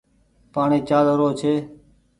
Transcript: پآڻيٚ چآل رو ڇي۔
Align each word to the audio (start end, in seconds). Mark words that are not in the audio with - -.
پآڻيٚ 0.53 0.85
چآل 0.89 1.05
رو 1.19 1.27
ڇي۔ 1.39 1.53